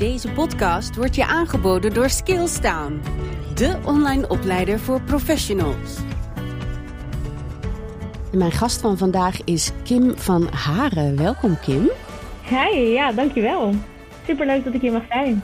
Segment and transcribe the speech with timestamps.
[0.00, 3.00] Deze podcast wordt je aangeboden door Skillstown,
[3.54, 5.96] de online opleider voor professionals.
[8.32, 11.16] Mijn gast van vandaag is Kim van Haren.
[11.16, 11.90] Welkom Kim.
[12.48, 13.74] Hi, ja, dankjewel.
[14.26, 15.42] Superleuk dat ik hier mag zijn.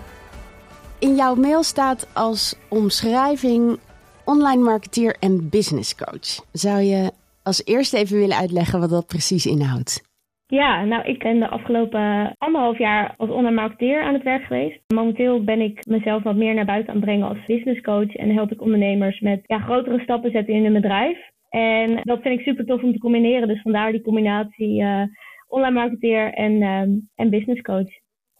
[0.99, 3.79] In jouw mail staat als omschrijving
[4.25, 6.45] online marketeer en business coach.
[6.53, 10.06] Zou je als eerste even willen uitleggen wat dat precies inhoudt?
[10.47, 14.81] Ja, nou ik ben de afgelopen anderhalf jaar als online marketeer aan het werk geweest.
[14.95, 18.35] Momenteel ben ik mezelf wat meer naar buiten aan het brengen als business coach en
[18.35, 21.19] help ik ondernemers met ja, grotere stappen zetten in hun bedrijf.
[21.49, 25.03] En dat vind ik super tof om te combineren, dus vandaar die combinatie uh,
[25.49, 26.81] online marketeer en, uh,
[27.15, 27.91] en business coach.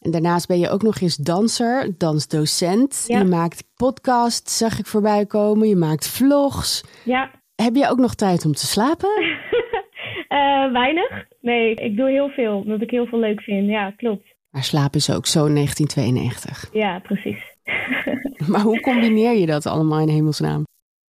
[0.01, 3.05] En daarnaast ben je ook nog eens danser, dansdocent.
[3.07, 3.19] Ja.
[3.19, 5.69] Je maakt podcasts, zag ik voorbij komen.
[5.69, 6.85] Je maakt vlogs.
[7.05, 7.31] Ja.
[7.55, 9.11] Heb je ook nog tijd om te slapen?
[10.37, 11.27] uh, weinig.
[11.41, 13.69] Nee, ik doe heel veel, omdat ik heel veel leuk vind.
[13.69, 14.35] Ja, klopt.
[14.51, 16.69] Maar slapen is ook zo 1992.
[16.73, 17.55] Ja, precies.
[18.53, 20.65] maar hoe combineer je dat allemaal in hemelsnaam?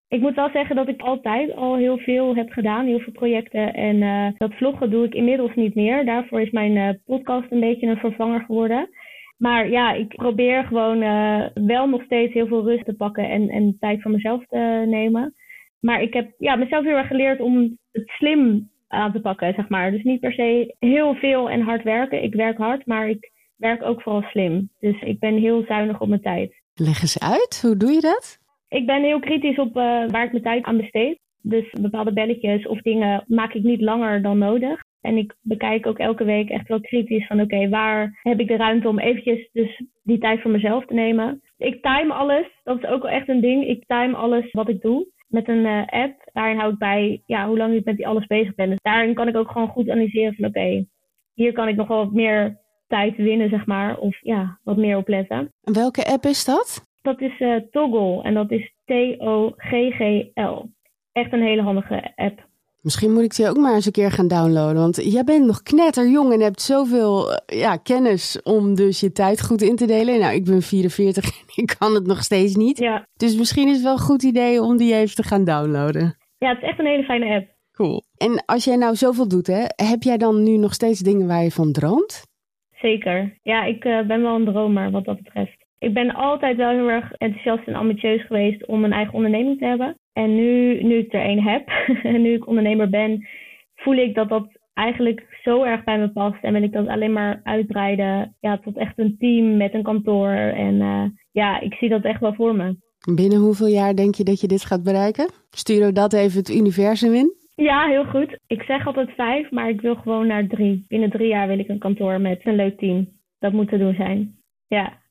[0.08, 3.74] Ik moet wel zeggen dat ik altijd al heel veel heb gedaan, heel veel projecten.
[3.74, 6.06] En uh, dat vloggen doe ik inmiddels niet meer.
[6.06, 8.90] Daarvoor is mijn uh, podcast een beetje een vervanger geworden.
[9.38, 13.50] Maar ja, ik probeer gewoon uh, wel nog steeds heel veel rust te pakken en,
[13.50, 15.36] en tijd voor mezelf te nemen.
[15.80, 19.70] Maar ik heb ja, mezelf heel erg geleerd om het slim aan te pakken, zeg
[19.70, 19.92] maar.
[19.92, 22.24] Dus niet per se heel veel en hard werken.
[22.24, 24.70] Ik werk hard, maar ik werk ook vooral slim.
[24.80, 26.62] Dus ik ben heel zuinig op mijn tijd.
[26.74, 28.40] Leg eens uit, hoe doe je dat?
[28.70, 31.20] Ik ben heel kritisch op uh, waar ik mijn tijd aan besteed.
[31.42, 34.86] Dus bepaalde belletjes of dingen maak ik niet langer dan nodig.
[35.02, 38.56] En ik bekijk ook elke week echt wel kritisch van oké, waar heb ik de
[38.56, 41.42] ruimte om eventjes dus die tijd voor mezelf te nemen.
[41.58, 43.68] Ik time alles, dat is ook wel echt een ding.
[43.68, 46.30] Ik time alles wat ik doe met een uh, app.
[46.34, 48.70] Daarin hou ik bij ja, hoe lang ik met die alles bezig ben.
[48.70, 50.86] Dus daarin kan ik ook gewoon goed analyseren van oké,
[51.34, 53.98] hier kan ik nog wel wat meer tijd winnen, zeg maar.
[53.98, 55.54] Of ja, wat meer opletten.
[55.64, 56.86] En welke app is dat?
[57.02, 60.70] Dat is uh, Toggle en dat is T-O-G-G-L.
[61.12, 62.47] Echt een hele handige app.
[62.88, 64.82] Misschien moet ik die ook maar eens een keer gaan downloaden.
[64.82, 69.46] Want jij bent nog knetterjong en hebt zoveel eh, ja, kennis om dus je tijd
[69.46, 70.20] goed in te delen.
[70.20, 72.78] Nou, ik ben 44 en ik kan het nog steeds niet.
[72.78, 73.06] Ja.
[73.18, 76.16] Dus misschien is het wel een goed idee om die even te gaan downloaden.
[76.38, 77.48] Ja, het is echt een hele fijne app.
[77.72, 78.04] Cool.
[78.18, 81.44] En als jij nou zoveel doet, hè, heb jij dan nu nog steeds dingen waar
[81.44, 82.24] je van droomt?
[82.72, 83.38] Zeker.
[83.44, 85.57] Ja, ik uh, ben wel een dromer wat dat betreft.
[85.80, 89.66] Ik ben altijd wel heel erg enthousiast en ambitieus geweest om een eigen onderneming te
[89.66, 89.98] hebben.
[90.14, 91.68] En nu, nu ik er één heb
[92.04, 93.28] en nu ik ondernemer ben,
[93.76, 96.44] voel ik dat dat eigenlijk zo erg bij me past.
[96.44, 100.30] En wil ik dat alleen maar uitbreiden ja, tot echt een team met een kantoor.
[100.36, 102.76] En uh, ja, ik zie dat echt wel voor me.
[103.14, 105.32] Binnen hoeveel jaar denk je dat je dit gaat bereiken?
[105.50, 107.36] Sturen we dat even het universum in?
[107.56, 108.40] Ja, heel goed.
[108.48, 110.86] Ik zeg altijd vijf, maar ik wil gewoon naar drie.
[110.88, 113.10] Binnen drie jaar wil ik een kantoor met een leuk team.
[113.40, 114.36] Dat moet te doen zijn.
[114.68, 115.06] Ja.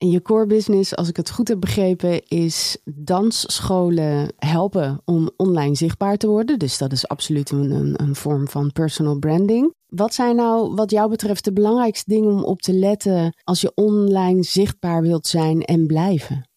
[0.00, 5.74] En je core business, als ik het goed heb begrepen, is dansscholen helpen om online
[5.74, 6.58] zichtbaar te worden.
[6.58, 9.74] Dus dat is absoluut een, een, een, vorm van personal branding.
[9.86, 13.72] Wat zijn nou, wat jou betreft, de belangrijkste dingen om op te letten als je
[13.74, 16.49] online zichtbaar wilt zijn en blijven?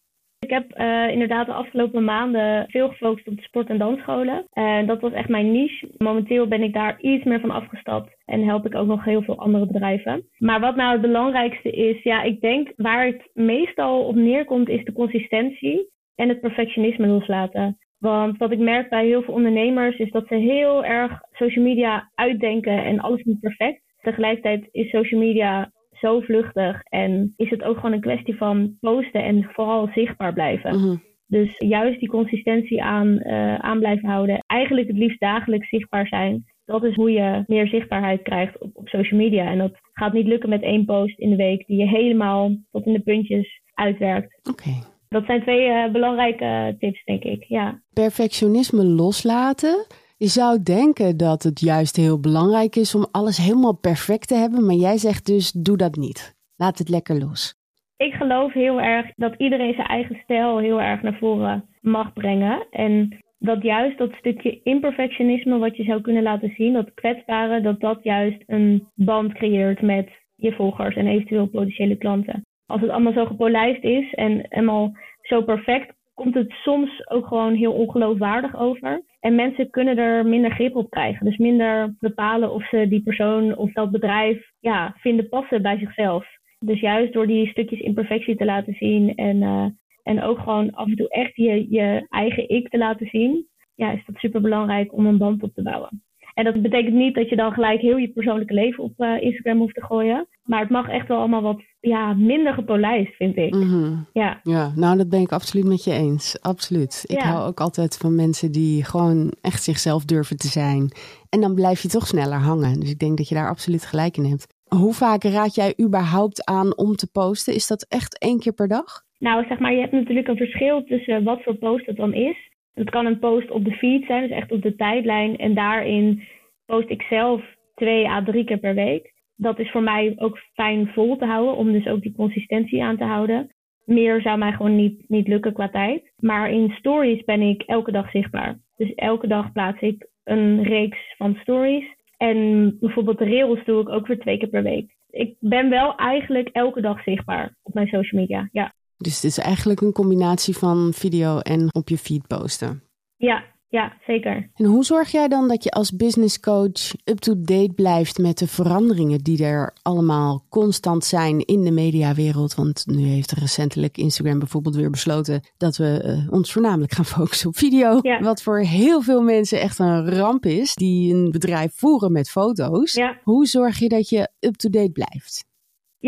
[0.44, 4.46] Ik heb uh, inderdaad de afgelopen maanden veel gefocust op de sport- en dansscholen.
[4.54, 5.90] En dat was echt mijn niche.
[5.98, 9.38] Momenteel ben ik daar iets meer van afgestapt en help ik ook nog heel veel
[9.40, 10.28] andere bedrijven.
[10.38, 14.84] Maar wat nou het belangrijkste is, ja, ik denk waar het meestal op neerkomt, is
[14.84, 17.78] de consistentie en het perfectionisme loslaten.
[18.00, 22.12] Want wat ik merk bij heel veel ondernemers is dat ze heel erg social media
[22.16, 23.82] uitdenken en alles moet perfect.
[24.02, 25.72] Tegelijkertijd is social media
[26.04, 30.76] zo vluchtig en is het ook gewoon een kwestie van posten en vooral zichtbaar blijven.
[30.80, 30.96] Mhm.
[31.28, 34.44] Dus juist die consistentie aan, uh, aan blijven houden.
[34.48, 36.46] Eigenlijk het liefst dagelijks zichtbaar zijn.
[36.66, 39.46] Dat is hoe je meer zichtbaarheid krijgt op, op social media.
[39.46, 42.86] En dat gaat niet lukken met één post in de week die je helemaal tot
[42.86, 44.40] in de puntjes uitwerkt.
[44.50, 44.72] Oké.
[45.10, 47.44] Dat zijn twee uh, belangrijke tips, denk ik.
[47.44, 47.82] Ja.
[47.94, 49.86] Perfectionisme loslaten.
[50.24, 54.66] Je zou denken dat het juist heel belangrijk is om alles helemaal perfect te hebben,
[54.66, 56.36] maar jij zegt dus doe dat niet.
[56.56, 57.56] Laat het lekker los.
[57.98, 62.68] Ik geloof heel erg dat iedereen zijn eigen stijl heel erg naar voren mag brengen.
[62.72, 67.80] En dat juist dat stukje imperfectionisme wat je zou kunnen laten zien, dat kwetsbare, dat
[67.80, 72.46] dat juist een band creëert met je volgers en eventueel potentiële klanten.
[72.66, 74.92] Als het allemaal zo gepolijst is en helemaal
[75.22, 79.04] zo perfect, komt het soms ook gewoon heel ongeloofwaardig over.
[79.24, 81.26] En mensen kunnen er minder grip op krijgen.
[81.26, 86.26] Dus minder bepalen of ze die persoon of dat bedrijf ja, vinden passen bij zichzelf.
[86.60, 89.66] Dus juist door die stukjes imperfectie te laten zien en, uh,
[90.04, 93.92] en ook gewoon af en toe echt je, je eigen ik te laten zien, ja,
[93.92, 96.04] is dat super belangrijk om een band op te bouwen.
[96.34, 99.58] En dat betekent niet dat je dan gelijk heel je persoonlijke leven op uh, Instagram
[99.58, 100.28] hoeft te gooien.
[100.44, 103.54] Maar het mag echt wel allemaal wat ja, minder gepolijst, vind ik.
[103.54, 103.96] Mhm.
[104.14, 104.40] Ja.
[104.44, 106.42] Ja, nou dat ben ik absoluut met je eens.
[106.42, 107.04] Absoluut.
[107.08, 107.28] Ik Ja.
[107.28, 110.92] hou ook altijd van mensen die gewoon echt zichzelf durven te zijn.
[111.30, 112.80] En dan blijf je toch sneller hangen.
[112.80, 114.48] Dus ik denk dat je daar absoluut gelijk in hebt.
[114.68, 117.54] Hoe vaak raad jij überhaupt aan om te posten?
[117.54, 119.02] Is dat echt één keer per dag?
[119.20, 122.52] Nou, zeg maar, je hebt natuurlijk een verschil tussen wat voor post het dan is.
[122.74, 125.38] Het kan een post op de feed zijn, dus echt op de tijdlijn.
[125.38, 126.24] En daarin
[126.66, 127.42] post ik zelf
[127.76, 129.14] twee à drie keer per week.
[129.36, 132.98] Dat is voor mij ook fijn vol te houden, om dus ook die consistentie aan
[132.98, 133.52] te houden.
[133.86, 136.12] Meer zou mij gewoon niet, niet lukken qua tijd.
[136.18, 138.60] Maar in stories ben ik elke dag zichtbaar.
[138.76, 141.86] Dus elke dag plaats ik een reeks van stories.
[142.18, 144.96] En bijvoorbeeld de reels doe ik ook weer twee keer per week.
[145.10, 148.50] Ik ben wel eigenlijk elke dag zichtbaar op mijn social media.
[148.52, 148.74] Ja,
[149.04, 152.84] Dus het is eigenlijk een combinatie van video en op je feed posten.
[153.18, 154.50] ja, ja zeker.
[154.54, 159.20] En hoe zorg jij dan dat je als business coach up-to-date blijft met de veranderingen
[159.20, 162.56] die er allemaal constant zijn in de mediawereld?
[162.56, 167.50] Want nu heeft recentelijk Instagram bijvoorbeeld weer besloten dat we eh, ons voornamelijk gaan focussen
[167.50, 168.00] op video.
[168.02, 168.20] Ja.
[168.20, 172.94] Wat voor heel veel mensen echt een ramp is, die een bedrijf voeren met foto's.
[172.94, 173.20] Ja.
[173.24, 175.52] Hoe zorg je dat je up-to-date blijft?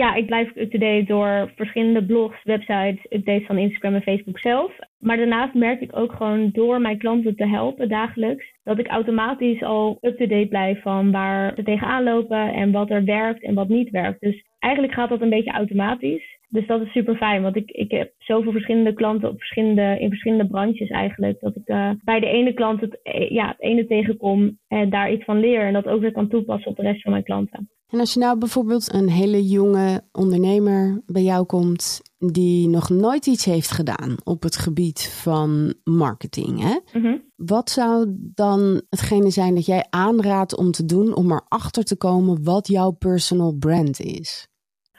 [0.01, 4.71] Ja, ik blijf up-to-date door verschillende blogs, websites, updates van Instagram en Facebook zelf.
[4.99, 9.63] Maar daarnaast merk ik ook gewoon door mijn klanten te helpen dagelijks, dat ik automatisch
[9.63, 13.89] al up-to-date blijf van waar ze tegenaan lopen en wat er werkt en wat niet
[13.89, 14.21] werkt.
[14.21, 16.34] Dus eigenlijk gaat dat een beetje automatisch.
[16.49, 20.09] Dus dat is super fijn, want ik, ik heb zoveel verschillende klanten op verschillende, in
[20.09, 21.39] verschillende branches eigenlijk.
[21.39, 25.11] Dat ik eh, bij de ene klant het, eh, ja, het ene tegenkom en daar
[25.11, 27.69] iets van leer en dat ook weer kan toepassen op de rest van mijn klanten.
[27.89, 33.25] En als je nou bijvoorbeeld een hele jonge ondernemer bij jou komt die nog nooit
[33.25, 36.99] iets heeft gedaan op het gebied van marketing, hè?
[36.99, 37.17] Mhm.
[37.35, 42.43] wat zou dan hetgene zijn dat jij aanraadt om te doen om erachter te komen
[42.43, 44.47] wat jouw personal brand is?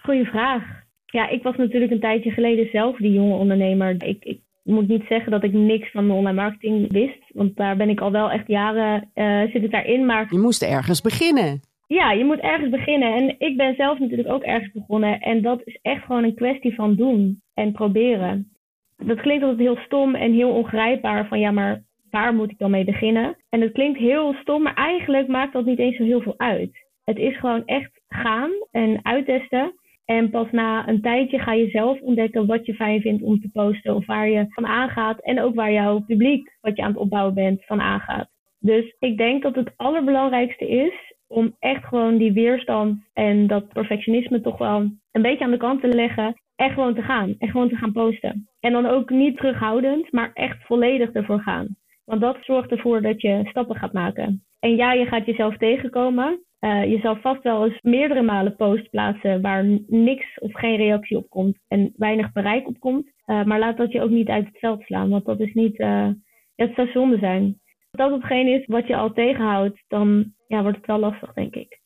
[0.02, 0.85] Goeie vraag.
[1.06, 4.04] Ja, ik was natuurlijk een tijdje geleden zelf die jonge ondernemer.
[4.04, 7.76] Ik, ik moet niet zeggen dat ik niks van de online marketing wist, want daar
[7.76, 10.06] ben ik al wel echt jaren eh, zit ik daarin.
[10.06, 11.60] Maar Je moest ergens beginnen.
[11.86, 13.14] ja, je moet ergens beginnen.
[13.14, 15.20] En ik ben zelf natuurlijk ook ergens begonnen.
[15.20, 18.50] En dat is echt gewoon een kwestie van doen en proberen.
[18.96, 22.70] Dat klinkt altijd heel stom en heel ongrijpbaar van ja, maar waar moet ik dan
[22.70, 23.36] mee beginnen?
[23.48, 26.84] En het klinkt heel stom, maar eigenlijk maakt dat niet eens zo heel veel uit.
[27.04, 29.74] Het is gewoon echt gaan en uittesten.
[30.06, 33.50] En pas na een tijdje ga je zelf ontdekken wat je fijn vindt om te
[33.52, 35.20] posten of waar je van aangaat.
[35.20, 38.28] En ook waar jouw publiek, wat je aan het opbouwen bent, van aangaat.
[38.58, 44.40] Dus ik denk dat het allerbelangrijkste is om echt gewoon die weerstand en dat perfectionisme
[44.40, 46.34] toch wel een beetje aan de kant te leggen.
[46.56, 47.34] En gewoon te gaan.
[47.38, 48.48] En gewoon te gaan posten.
[48.60, 51.76] En dan ook niet terughoudend, maar echt volledig ervoor gaan.
[52.04, 54.44] Want dat zorgt ervoor dat je stappen gaat maken.
[54.58, 56.45] En ja, je gaat jezelf tegenkomen.
[56.66, 61.16] Eh, je zal vast wel eens meerdere malen posts plaatsen waar niks of geen reactie
[61.16, 63.10] op komt en weinig bereik op komt.
[63.24, 65.78] Eh, maar laat dat je ook niet uit het veld slaan, want dat is niet,
[65.78, 66.08] eh,
[66.54, 67.60] het zou zonde zijn.
[67.90, 71.54] Als dat hetgeen is wat je al tegenhoudt, dan ja, wordt het wel lastig, denk
[71.54, 71.80] ik.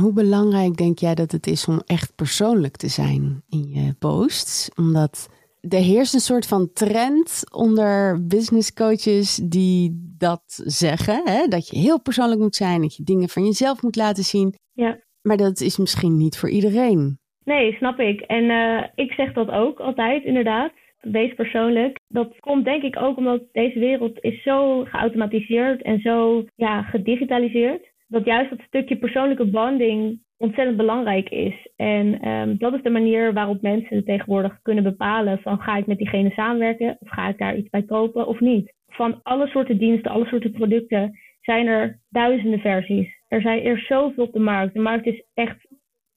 [0.00, 4.70] Hoe belangrijk denk jij dat het is om echt persoonlijk te zijn in je posts?
[4.76, 5.28] Omdat
[5.68, 11.20] er heerst een soort van trend onder business coaches die dat zeggen.
[11.24, 11.46] Hè?
[11.46, 14.54] Dat je heel persoonlijk moet zijn, dat je dingen van jezelf moet laten zien.
[14.72, 14.98] Ja.
[15.22, 17.18] Maar dat is misschien niet voor iedereen.
[17.44, 18.20] Nee, snap ik.
[18.20, 20.72] En eh, ik zeg dat ook altijd, inderdaad.
[21.00, 21.98] Wees persoonlijk.
[22.08, 27.90] Dat komt denk ik ook omdat deze wereld is zo geautomatiseerd en zo ja, gedigitaliseerd.
[28.08, 31.54] Dat juist dat stukje persoonlijke bonding ontzettend belangrijk is.
[31.76, 35.98] En ehm, dat is de manier waarop mensen tegenwoordig kunnen bepalen van ga ik met
[35.98, 38.72] diegene samenwerken of ga ik daar iets bij kopen of niet.
[38.92, 43.20] Van alle soorten diensten, alle soorten producten zijn er duizenden versies.
[43.28, 44.74] Er zijn er zoveel op de markt.
[44.74, 45.66] De markt is echt,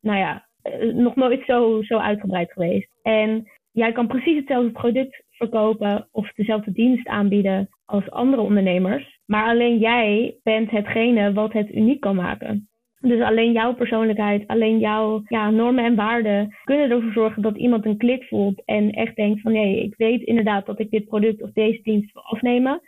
[0.01, 2.89] nou ja, eh, nog nooit zo, zo uitgebreid geweest.
[3.01, 9.19] En jij kan precies hetzelfde product verkopen of dezelfde dienst aanbieden als andere ondernemers.
[9.25, 12.69] Maar alleen jij bent hetgene wat het uniek kan maken.
[13.05, 17.85] Dus alleen jouw persoonlijkheid, alleen jouw ja, normen en waarden kunnen ervoor zorgen dat iemand
[17.85, 21.41] een klik voelt en echt denkt van nee, ik weet inderdaad dat ik dit product
[21.41, 22.81] of deze dienst wil afnemen.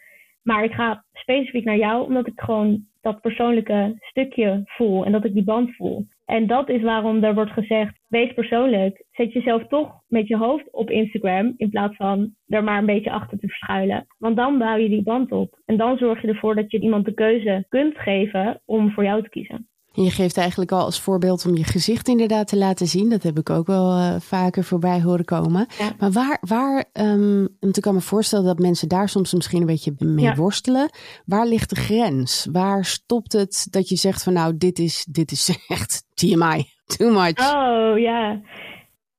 [0.43, 5.25] Maar ik ga specifiek naar jou omdat ik gewoon dat persoonlijke stukje voel en dat
[5.25, 6.05] ik die band voel.
[6.25, 9.05] En dat is waarom er wordt gezegd, wees persoonlijk.
[9.11, 13.11] Zet jezelf toch met je hoofd op Instagram in plaats van er maar een beetje
[13.11, 14.05] achter te verschuilen.
[14.17, 15.59] Want dan bouw je die band op.
[15.65, 19.23] En dan zorg je ervoor dat je iemand de keuze kunt geven om voor jou
[19.23, 19.67] te kiezen.
[20.03, 23.09] Je geeft eigenlijk al als voorbeeld om je gezicht inderdaad te laten zien.
[23.09, 25.67] Dat heb ik ook wel uh, vaker voorbij horen komen.
[25.99, 29.67] Maar waar, waar um, want ik kan me voorstellen dat mensen daar soms misschien een
[29.67, 30.89] beetje mee worstelen.
[31.25, 32.47] Waar ligt de grens?
[32.51, 37.11] Waar stopt het dat je zegt van nou, dit is, dit is echt TMI, too
[37.11, 37.53] much?
[37.55, 38.41] Oh ja.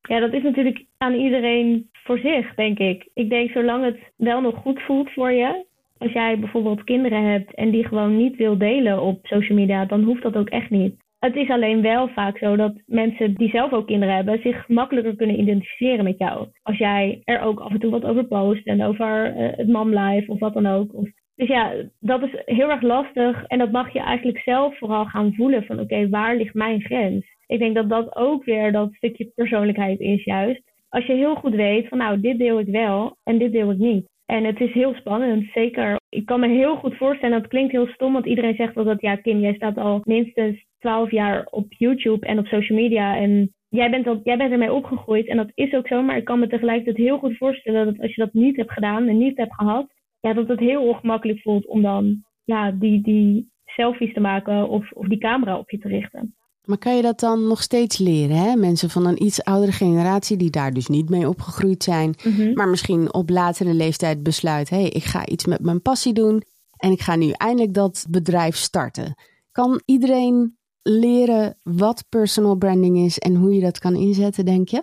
[0.03, 3.09] Ja, dat is natuurlijk aan iedereen voor zich, denk ik.
[3.15, 5.65] Ik denk zolang het wel nog goed voelt voor je,
[5.99, 10.03] als jij bijvoorbeeld kinderen hebt en die gewoon niet wil delen op social media, dan
[10.03, 10.95] hoeft dat ook echt niet.
[11.19, 15.17] Het is alleen wel vaak zo dat mensen die zelf ook kinderen hebben zich makkelijker
[15.17, 16.49] kunnen identificeren met jou.
[16.63, 20.31] Als jij er ook af en toe wat over post en over uh, het mamlife
[20.31, 20.95] of wat dan ook.
[20.95, 25.05] Of, dus ja, dat is heel erg lastig en dat mag je eigenlijk zelf vooral
[25.05, 27.27] gaan voelen van oké, waar ligt mijn grens?
[27.47, 30.63] Ik denk dat dat ook weer dat stukje persoonlijkheid is juist.
[30.89, 33.79] Als je heel goed weet van nou, dit deel ik wel en dit deel ik
[33.79, 34.07] niet.
[34.31, 35.97] En het is heel spannend, zeker.
[36.09, 39.17] Ik kan me heel goed voorstellen, dat klinkt heel stom, want iedereen zegt dat, ja
[39.17, 43.91] Kim, jij staat al minstens 12 jaar op YouTube en op social media en jij
[43.91, 46.47] bent, al, jij bent ermee opgegroeid en dat is ook zo, maar ik kan me
[46.47, 49.93] tegelijkertijd heel goed voorstellen dat als je dat niet hebt gedaan en niet hebt gehad,
[50.21, 54.93] ja, dat het heel ongemakkelijk voelt om dan ja, die, die selfies te maken of,
[54.93, 56.35] of die camera op je te richten.
[56.69, 58.37] Maar kan je dat dan nog steeds leren?
[58.37, 58.57] Hè?
[58.57, 62.53] Mensen van een iets oudere generatie die daar dus niet mee opgegroeid zijn, mhm.
[62.53, 66.43] maar misschien op latere leeftijd besluit: hé, hey, ik ga iets met mijn passie doen
[66.77, 69.15] en ik ga nu eindelijk dat bedrijf starten.
[69.53, 74.83] Kan iedereen leren wat personal branding is en hoe je dat kan inzetten, denk je?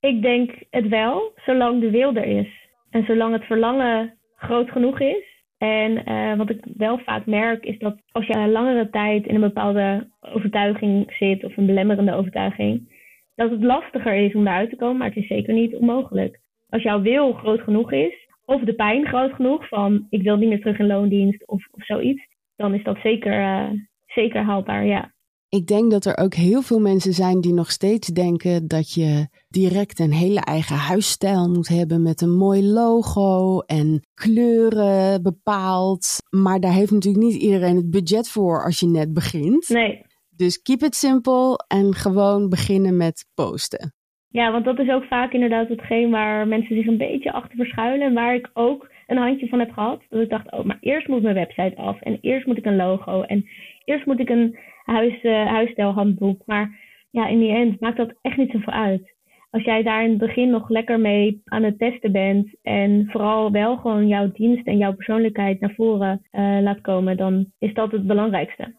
[0.00, 2.48] Ik denk het wel, zolang de wil er is.
[2.90, 5.35] En zolang het verlangen groot genoeg is,
[5.66, 9.40] en uh, wat ik wel vaak merk is dat als je langere tijd in een
[9.40, 12.94] bepaalde overtuiging zit of een belemmerende overtuiging,
[13.34, 16.40] dat het lastiger is om eruit te komen, maar het is zeker niet onmogelijk.
[16.68, 20.48] Als jouw wil groot genoeg is, of de pijn groot genoeg van ik wil niet
[20.48, 23.70] meer terug in loondienst of, of zoiets, dan is dat zeker, uh,
[24.06, 25.14] zeker haalbaar, ja.
[25.60, 29.28] Ik denk dat er ook heel veel mensen zijn die nog steeds denken dat je
[29.48, 36.06] direct een hele eigen huisstijl moet hebben met een mooi logo en kleuren bepaald.
[36.30, 39.68] Maar daar heeft natuurlijk niet iedereen het budget voor als je net begint.
[39.68, 40.02] Nee.
[40.36, 43.94] Dus keep it simple en gewoon beginnen met posten.
[44.28, 48.06] Ja, want dat is ook vaak inderdaad hetgeen waar mensen zich een beetje achter verschuilen.
[48.06, 50.02] En waar ik ook een handje van heb gehad.
[50.08, 52.00] Dat ik dacht, oh, maar eerst moet mijn website af.
[52.00, 53.22] En eerst moet ik een logo.
[53.22, 53.48] En
[53.84, 54.56] eerst moet ik een
[54.86, 56.42] huis, uh, huisstijlhandboek.
[56.46, 56.78] Maar
[57.10, 59.14] ja, in die end maakt dat echt niet zoveel uit.
[59.50, 63.50] Als jij daar in het begin nog lekker mee aan het testen bent en vooral
[63.50, 67.90] wel gewoon jouw dienst en jouw persoonlijkheid naar voren uh, laat komen, dan is dat
[67.90, 68.74] het belangrijkste.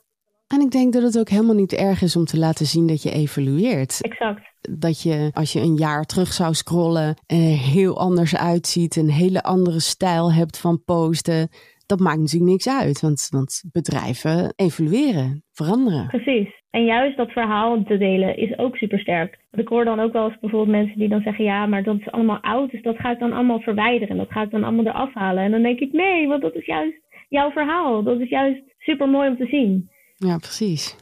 [0.48, 3.04] En ik denk dat het ook helemaal niet erg is om te laten zien dat
[3.04, 4.02] je evolueert.
[4.02, 4.42] Exact.
[4.80, 7.38] Dat je, als je een jaar terug zou scrollen, er
[7.74, 11.50] heel anders uitziet, een hele andere stijl hebt van posten
[11.88, 16.08] dat maakt natuurlijk niks uit, want, want bedrijven evolueren, veranderen.
[16.08, 16.50] Precies.
[16.70, 19.40] En juist dat verhaal te delen is ook super sterk.
[19.52, 22.00] Want ik hoor dan ook wel eens bijvoorbeeld mensen die dan zeggen: ja, maar dat
[22.00, 24.18] is allemaal oud, dus dat ga ik dan allemaal verwijderen.
[24.18, 25.44] Dat ga ik dan allemaal eraf halen.
[25.44, 26.98] En dan denk ik: nee, want dat is juist
[27.30, 28.04] jouw verhaal.
[28.04, 29.90] Dat is juist super mooi om te zien.
[30.16, 30.96] Ja, precies.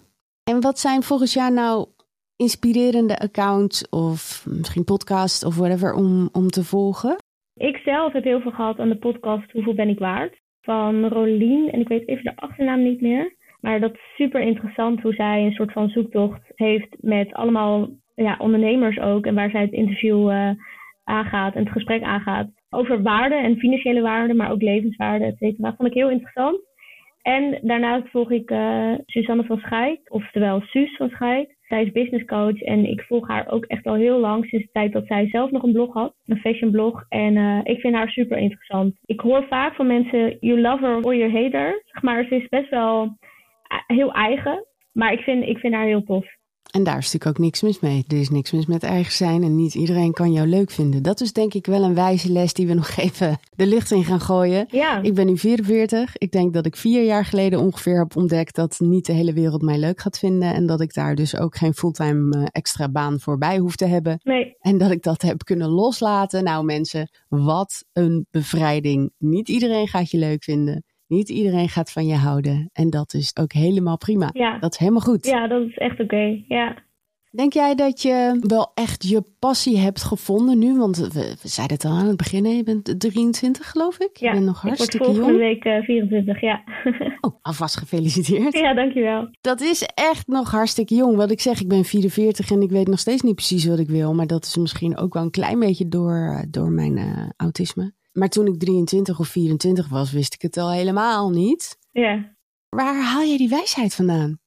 [0.44, 1.88] En wat zijn volgens jou nou
[2.36, 7.16] inspirerende accounts of misschien podcasts of whatever om, om te volgen?
[7.56, 10.44] Ik zelf heb heel veel gehad aan de podcast Hoeveel ben ik waard?
[10.66, 11.72] van Rolien.
[11.72, 13.36] En ik weet even de achternaam niet meer.
[13.65, 18.36] Maar dat is super interessant hoe zij een soort van zoektocht heeft met allemaal ja,
[18.39, 19.25] ondernemers ook.
[19.25, 20.50] En waar zij het interview uh,
[21.03, 22.48] aangaat en het gesprek aangaat.
[22.69, 25.74] Over waarden en financiële waarden, maar ook levenswaarden, et cetera.
[25.75, 26.60] Vond ik heel interessant.
[27.22, 31.55] En daarnaast volg ik uh, Suzanne van Schaik, oftewel Suus van Schaik.
[31.62, 34.72] Zij is business coach en ik volg haar ook echt al heel lang sinds de
[34.72, 37.05] tijd dat zij zelf nog een blog had, een fashion blog.
[37.10, 38.95] En uh, ik vind haar super interessant.
[39.05, 41.81] Ik hoor vaak van mensen, you love her or you hate her.
[41.86, 43.10] Zeg maar, ze is best wel eh,
[43.88, 46.25] heel eigen, maar ik vind, ik vind haar heel tof.
[46.75, 48.03] En daar is natuurlijk ook niks mis mee.
[48.07, 51.03] Er is niks mis met eigen zijn en niet iedereen kan jou leuk vinden.
[51.03, 54.03] Dat is denk ik wel een wijze les die we nog even de lucht in
[54.03, 54.65] gaan gooien.
[54.69, 55.01] Ja.
[55.01, 56.17] Ik ben nu 44.
[56.17, 59.62] Ik denk dat ik vier jaar geleden ongeveer heb ontdekt dat niet de hele wereld
[59.62, 60.53] mij leuk gaat vinden.
[60.53, 64.19] En dat ik daar dus ook geen fulltime eh, extra baan voorbij hoef te hebben.
[64.24, 64.55] Nee.
[64.60, 66.43] En dat ik dat heb kunnen loslaten.
[66.43, 69.12] Nou mensen, wat een bevrijding.
[69.17, 70.84] Niet iedereen gaat je leuk vinden.
[71.08, 72.70] Niet iedereen gaat van je houden.
[72.74, 74.30] En dat is ook helemaal prima.
[74.34, 74.60] Ja.
[74.60, 75.26] Dat is helemaal goed.
[75.26, 76.44] Ja, dat is echt oké.
[76.48, 76.84] Ja.
[77.36, 80.78] Denk jij dat je wel echt je passie hebt gevonden nu?
[80.78, 84.18] Want we, zeiden het al aan het begin, je bent 23 geloof ik?
[84.18, 86.64] Ja, je bent nog hartstikke ik volgende week 24, ja.
[87.22, 88.54] oh, alvast gefeliciteerd.
[88.54, 89.30] Ja, dankjewel.
[89.42, 91.16] Dat is echt nog hartstikke jong.
[91.16, 93.90] Wat ik zeg, ik ben 44 en ik weet nog steeds niet precies wat ik
[93.90, 94.14] wil.
[94.14, 97.94] Maar dat is misschien ook wel een klein beetje door, door mijn uh, autisme.
[98.19, 101.77] Maar toen ik 23 of 24 was, wist ik het al helemaal niet.
[101.91, 102.13] Ja.
[102.69, 104.38] Waar haal je die wijsheid vandaan?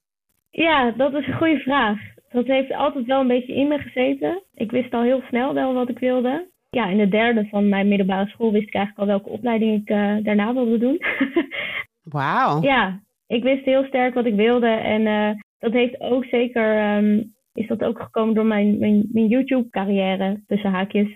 [0.51, 1.99] Ja, dat is een goede vraag.
[2.31, 4.43] Dat heeft altijd wel een beetje in me gezeten.
[4.53, 6.47] Ik wist al heel snel wel wat ik wilde.
[6.69, 9.89] Ja, in de derde van mijn middelbare school wist ik eigenlijk al welke opleiding ik
[9.89, 11.01] uh, daarna wilde doen.
[12.15, 12.61] Wauw.
[12.61, 14.67] Ja, ik wist heel sterk wat ik wilde.
[14.67, 19.27] En uh, dat heeft ook zeker, um, is dat ook gekomen door mijn, mijn, mijn
[19.27, 21.07] YouTube-carrière, tussen haakjes.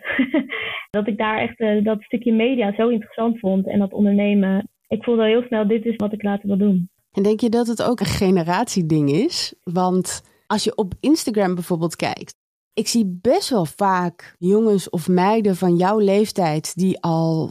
[0.89, 4.69] dat ik daar echt uh, dat stukje media zo interessant vond en dat ondernemen.
[4.87, 6.89] Ik voelde heel snel, dit is wat ik later wil doen.
[7.11, 9.53] En denk je dat het ook een generatieding is?
[9.63, 12.35] Want als je op Instagram bijvoorbeeld kijkt,
[12.73, 17.49] ik zie best wel vaak jongens of meiden van jouw leeftijd die al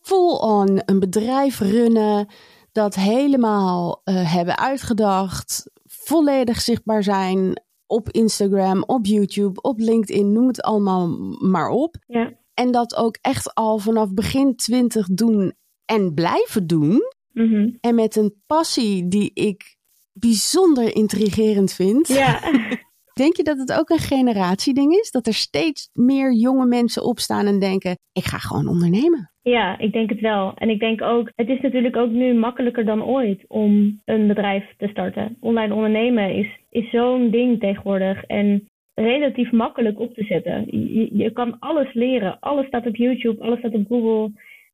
[0.00, 2.26] full-on een bedrijf runnen,
[2.72, 10.46] dat helemaal uh, hebben uitgedacht, volledig zichtbaar zijn op Instagram, op YouTube, op LinkedIn, noem
[10.46, 11.96] het allemaal maar op.
[12.06, 12.32] Ja.
[12.54, 15.52] En dat ook echt al vanaf begin twintig doen
[15.84, 17.12] en blijven doen.
[17.32, 17.76] Mm -hmm.
[17.80, 19.76] En met een passie die ik
[20.12, 22.08] bijzonder intrigerend vind.
[22.08, 22.40] Ja.
[23.12, 25.10] Denk je dat het ook een generatieding is?
[25.10, 29.29] Dat er steeds meer jonge mensen opstaan en denken: ik ga gewoon ondernemen?
[29.42, 30.54] Ja, ik denk het wel.
[30.54, 34.64] En ik denk ook, het is natuurlijk ook nu makkelijker dan ooit om een bedrijf
[34.76, 35.36] te starten.
[35.40, 38.24] Online ondernemen is, is zo'n ding tegenwoordig.
[38.24, 40.64] En relatief makkelijk op te zetten.
[40.94, 42.40] Je, je kan alles leren.
[42.40, 44.32] Alles staat op YouTube, alles staat op Google.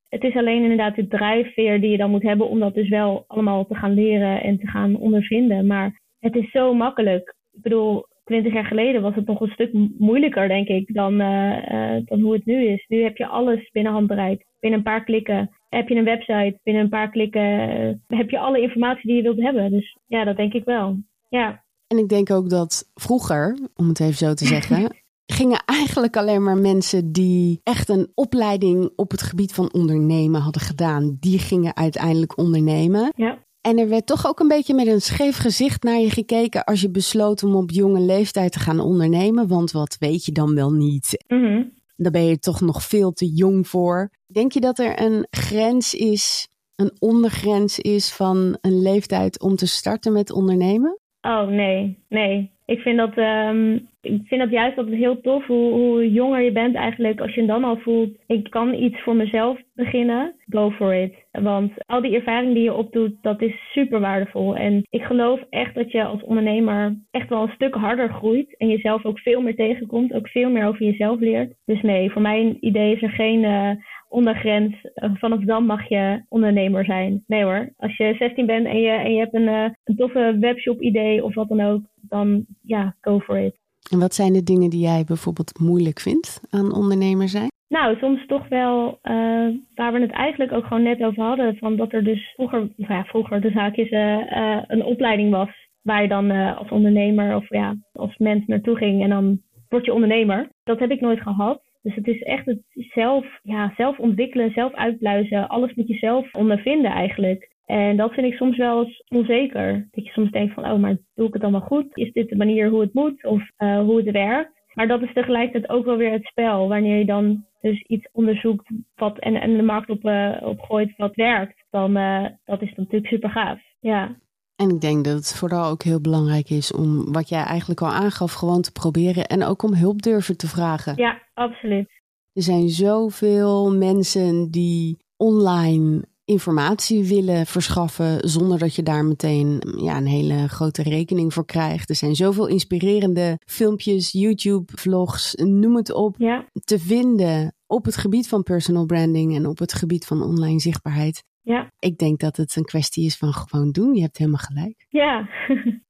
[0.09, 3.25] Het is alleen inderdaad de drijfveer die je dan moet hebben om dat dus wel
[3.27, 5.67] allemaal te gaan leren en te gaan ondervinden.
[5.67, 7.35] Maar het is zo makkelijk.
[7.53, 11.71] Ik bedoel, twintig jaar geleden was het nog een stuk moeilijker, denk ik, dan, uh,
[11.73, 12.85] uh, dan hoe het nu is.
[12.89, 14.45] Nu heb je alles binnen handbereik.
[14.61, 16.59] Binnen een paar klikken heb je een website.
[16.63, 19.71] Binnen een paar klikken uh, heb je alle informatie die je wilt hebben.
[19.71, 20.97] Dus ja, dat denk ik wel.
[21.29, 21.65] Ja.
[21.87, 26.43] En ik denk ook dat vroeger, om het even zo te zeggen, gingen eigenlijk alleen
[26.43, 31.77] maar mensen die echt een opleiding op het gebied van ondernemen hadden gedaan, die gingen
[31.77, 33.13] uiteindelijk ondernemen.
[33.17, 33.45] Ja.
[33.67, 36.81] En er werd toch ook een beetje met een scheef gezicht naar je gekeken als
[36.81, 39.49] je besloot om op jonge leeftijd te gaan ondernemen.
[39.49, 41.25] Want wat weet je dan wel niet?
[41.29, 41.73] Mm -hmm.
[41.97, 44.11] Daar ben je toch nog veel te jong voor.
[44.27, 49.67] Denk je dat er een grens is, een ondergrens is van een leeftijd om te
[49.67, 50.99] starten met ondernemen?
[51.21, 52.56] Oh nee, nee.
[52.67, 56.53] Ik vind dat, um, ik vind dat juist altijd heel tof hoe, hoe jonger je
[56.53, 57.21] bent eigenlijk.
[57.21, 61.15] Als je dan al voelt, ik kan iets voor mezelf beginnen, go for it.
[61.31, 64.57] Want al die ervaring die je opdoet, dat is super waardevol.
[64.57, 68.57] En ik geloof echt dat je als ondernemer echt wel een stuk harder groeit.
[68.57, 71.55] En jezelf ook veel meer tegenkomt, ook veel meer over jezelf leert.
[71.65, 73.43] Dus nee, voor mijn idee is er geen...
[73.43, 73.71] Uh,
[74.09, 74.75] ondergrens.
[74.95, 77.25] Vanaf dan mag je ondernemer zijn.
[77.27, 80.37] Nee hoor, als je 16 bent en je, en je hebt een, uh, een toffe
[80.41, 83.57] webshop idee of wat dan ook, dan ja, go for it.
[83.91, 87.49] En wat zijn de dingen die jij bijvoorbeeld moeilijk vindt aan ondernemer zijn?
[87.69, 91.57] Nou, soms toch wel uh, waar we het eigenlijk ook gewoon net over hadden.
[91.57, 95.49] Van dat er dus vroeger, nou ja, vroeger de zaakjes uh, uh, een opleiding was.
[95.83, 99.93] Waar je dan als ondernemer of ja, als mens naartoe ging en dan word je
[99.93, 100.49] ondernemer.
[100.65, 101.61] Dat heb ik nooit gehad.
[101.83, 105.49] Dus het is echt het zelf, ja, zelf ontwikkelen, zelf uitpluizen.
[105.49, 107.51] Alles moet je zelf ondervinden eigenlijk.
[107.67, 109.89] En dat vind ik soms wel eens onzeker.
[109.91, 111.87] Dat je soms denkt van, oh, maar doe ik het allemaal goed?
[111.93, 114.53] Is dit de manier hoe het moet of uh, hoe het werkt?
[114.75, 116.69] Maar dat is tegelijkertijd ook wel weer het spel.
[116.69, 120.97] Wanneer je dan dus iets onderzoekt wat, en, en de markt op, uh, op gooit
[120.97, 123.61] wat werkt, dan uh, dat is natuurlijk super gaaf.
[123.81, 124.17] Ja.
[124.57, 127.89] En ik denk dat het vooral ook heel belangrijk is om wat jij eigenlijk al
[127.89, 130.93] aangaf, gewoon te proberen en ook om hulp durven te vragen.
[130.97, 131.91] Ja, absoluut.
[132.33, 139.97] Er zijn zoveel mensen die online informatie willen verschaffen zonder dat je daar meteen ja,
[139.97, 141.89] een hele grote rekening voor krijgt.
[141.89, 146.45] Er zijn zoveel inspirerende filmpjes, YouTube-vlogs, noem het op, ja.
[146.65, 151.25] te vinden op het gebied van personal branding en op het gebied van online zichtbaarheid.
[151.43, 151.73] Ja.
[151.79, 153.95] Ik denk dat het een kwestie is van gewoon doen.
[153.95, 154.87] Je hebt helemaal gelijk.
[154.89, 155.29] Ja.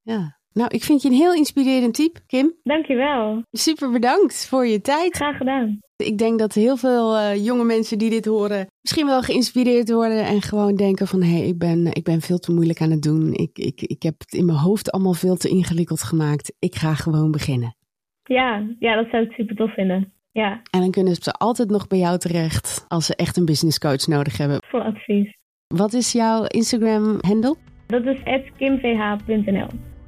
[0.01, 0.35] ja.
[0.57, 2.53] Nou, ik vind je een heel inspirerend type, Kim.
[2.63, 3.41] Dankjewel.
[3.51, 5.15] Super bedankt voor je tijd.
[5.15, 5.79] Graag gedaan.
[5.95, 10.25] Ik denk dat heel veel uh, jonge mensen die dit horen misschien wel geïnspireerd worden
[10.25, 13.01] en gewoon denken van hé, hey, ik, ben, ik ben veel te moeilijk aan het
[13.01, 13.33] doen.
[13.33, 16.55] Ik, ik, ik heb het in mijn hoofd allemaal veel te ingewikkeld gemaakt.
[16.59, 17.75] Ik ga gewoon beginnen.
[18.23, 20.13] Ja, ja dat zou ik super tof vinden.
[20.31, 20.61] Ja.
[20.71, 24.07] En dan kunnen ze altijd nog bij jou terecht als ze echt een business coach
[24.07, 24.57] nodig hebben.
[24.67, 25.37] Voor advies.
[25.67, 27.55] Wat is jouw Instagram handle?
[27.87, 28.19] Dat is
[28.57, 29.67] kimvh.nl.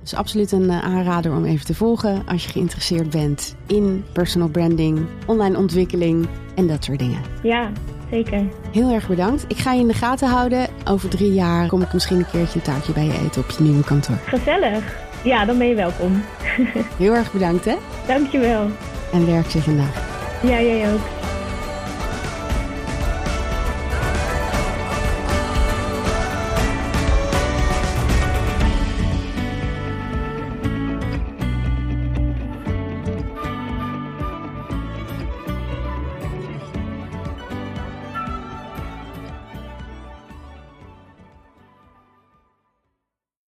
[0.09, 5.05] Dus absoluut een aanrader om even te volgen als je geïnteresseerd bent in personal branding,
[5.25, 7.21] online ontwikkeling en dat soort dingen.
[7.43, 7.71] Ja,
[8.11, 8.43] zeker.
[8.71, 9.45] Heel erg bedankt.
[9.47, 10.67] Ik ga je in de gaten houden.
[10.85, 13.63] Over drie jaar kom ik misschien een keertje een taartje bij je eten op je
[13.63, 14.17] nieuwe kantoor.
[14.25, 14.97] Gezellig.
[15.23, 16.21] Ja, dan ben je welkom.
[16.97, 17.75] Heel erg bedankt hè.
[18.07, 18.67] Dankjewel.
[19.11, 20.07] En werk ze vandaag.
[20.43, 21.18] Ja, jij ook.